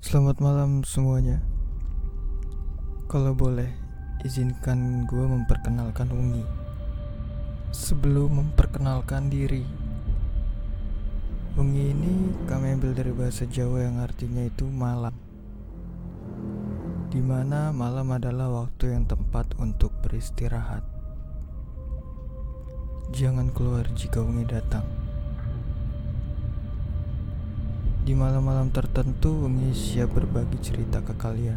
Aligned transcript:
Selamat 0.00 0.40
malam 0.40 0.80
semuanya. 0.80 1.44
Kalau 3.04 3.36
boleh, 3.36 3.68
izinkan 4.24 5.04
gue 5.04 5.20
memperkenalkan 5.28 6.08
Ungi. 6.08 6.40
Sebelum 7.68 8.40
memperkenalkan 8.40 9.28
diri, 9.28 9.60
Ungi 11.52 11.92
ini 11.92 12.32
kami 12.48 12.80
ambil 12.80 12.96
dari 12.96 13.12
bahasa 13.12 13.44
Jawa 13.44 13.84
yang 13.84 14.00
artinya 14.00 14.40
itu 14.40 14.64
malam. 14.72 15.12
Di 17.12 17.20
mana 17.20 17.68
malam 17.68 18.08
adalah 18.16 18.48
waktu 18.48 18.96
yang 18.96 19.04
tepat 19.04 19.52
untuk 19.60 19.92
beristirahat. 20.00 20.80
Jangan 23.12 23.52
keluar 23.52 23.84
jika 23.92 24.24
Ungi 24.24 24.48
datang. 24.48 24.99
Di 28.10 28.18
malam-malam 28.18 28.74
tertentu, 28.74 29.46
Ungi 29.46 29.70
siap 29.70 30.10
berbagi 30.18 30.58
cerita 30.58 30.98
ke 30.98 31.14
kalian. 31.14 31.54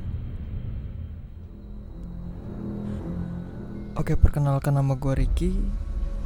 Oke, 3.98 4.14
perkenalkan 4.14 4.78
nama 4.78 4.94
gue 4.94 5.18
Ricky. 5.18 5.50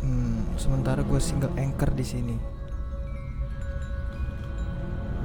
Hmm, 0.04 0.44
sementara 0.60 1.00
gue 1.08 1.16
single 1.24 1.56
anchor 1.56 1.96
di 1.96 2.04
sini. 2.04 2.36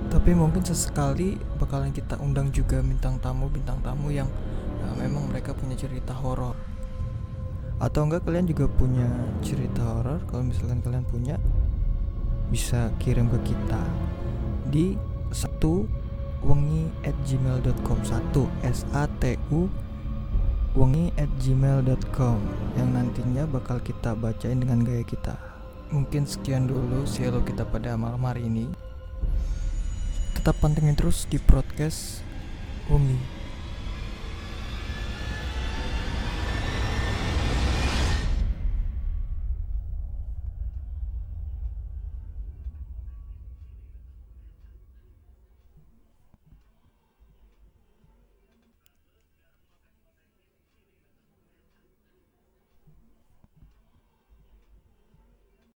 Tapi 0.07 0.39
mungkin 0.39 0.63
sesekali 0.63 1.35
bakalan 1.59 1.91
kita 1.91 2.23
undang 2.23 2.55
juga 2.55 2.79
bintang 2.79 3.19
tamu 3.19 3.51
bintang 3.51 3.83
tamu 3.83 4.07
yang 4.15 4.31
ya, 4.87 5.03
memang 5.03 5.27
mereka 5.27 5.51
punya 5.51 5.75
cerita 5.75 6.15
horor. 6.15 6.55
Atau 7.83 8.07
enggak 8.07 8.23
kalian 8.23 8.47
juga 8.47 8.71
punya 8.71 9.11
cerita 9.43 9.83
horor? 9.83 10.23
Kalau 10.31 10.47
misalkan 10.47 10.79
kalian 10.79 11.03
punya, 11.03 11.43
bisa 12.55 12.95
kirim 13.03 13.27
ke 13.27 13.51
kita 13.51 13.83
di 14.73 14.97
satu 15.29 15.85
wengi 16.41 16.89
at 17.05 17.15
gmail.com 17.29 17.99
satu 18.03 18.49
s 18.65 18.89
a 18.97 19.05
t 19.21 19.37
u 19.53 19.69
wengi 20.73 21.13
at 21.21 21.29
gmail.com 21.45 22.41
yang 22.81 22.89
nantinya 22.97 23.45
bakal 23.45 23.77
kita 23.85 24.17
bacain 24.17 24.57
dengan 24.57 24.81
gaya 24.81 25.05
kita. 25.05 25.37
Mungkin 25.93 26.25
sekian 26.25 26.65
dulu 26.65 27.05
sielo 27.05 27.45
kita 27.45 27.69
pada 27.69 28.01
malam 28.01 28.25
hari 28.25 28.49
ini. 28.49 28.73
Tetap 30.33 30.57
pantengin 30.65 30.97
terus 30.97 31.29
di 31.29 31.37
podcast 31.37 32.25
wengi 32.89 33.42